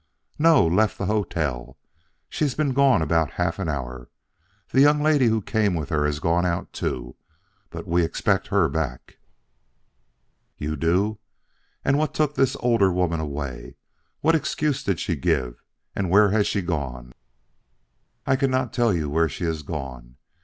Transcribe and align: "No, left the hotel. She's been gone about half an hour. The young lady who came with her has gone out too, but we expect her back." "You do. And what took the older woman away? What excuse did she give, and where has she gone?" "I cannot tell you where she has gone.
"No, 0.39 0.65
left 0.65 0.97
the 0.97 1.05
hotel. 1.05 1.77
She's 2.27 2.55
been 2.55 2.73
gone 2.73 3.03
about 3.03 3.33
half 3.33 3.59
an 3.59 3.69
hour. 3.69 4.09
The 4.69 4.81
young 4.81 4.99
lady 5.03 5.27
who 5.27 5.43
came 5.43 5.75
with 5.75 5.89
her 5.89 6.07
has 6.07 6.17
gone 6.19 6.43
out 6.43 6.73
too, 6.73 7.15
but 7.69 7.85
we 7.85 8.03
expect 8.03 8.47
her 8.47 8.67
back." 8.67 9.19
"You 10.57 10.75
do. 10.75 11.19
And 11.85 11.99
what 11.99 12.15
took 12.15 12.33
the 12.33 12.51
older 12.61 12.91
woman 12.91 13.19
away? 13.19 13.75
What 14.21 14.33
excuse 14.33 14.83
did 14.83 14.99
she 14.99 15.15
give, 15.15 15.61
and 15.95 16.09
where 16.09 16.31
has 16.31 16.47
she 16.47 16.63
gone?" 16.63 17.13
"I 18.25 18.37
cannot 18.37 18.73
tell 18.73 18.91
you 18.91 19.07
where 19.07 19.29
she 19.29 19.43
has 19.43 19.61
gone. 19.61 20.15